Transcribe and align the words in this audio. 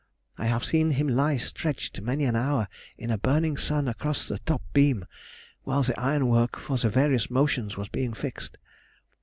I 0.35 0.47
have 0.47 0.65
seen 0.65 0.89
him 0.89 1.07
lie 1.07 1.37
stretched 1.37 2.01
many 2.01 2.23
an 2.23 2.35
hour 2.35 2.67
in 2.97 3.11
a 3.11 3.19
burning 3.19 3.55
sun, 3.55 3.87
across 3.87 4.27
the 4.27 4.39
top 4.39 4.63
beam 4.73 5.05
whilst 5.63 5.89
the 5.89 5.99
iron 6.01 6.25
work 6.25 6.57
for 6.57 6.75
the 6.75 6.89
various 6.89 7.29
motions 7.29 7.77
was 7.77 7.87
being 7.87 8.15
fixed. 8.15 8.57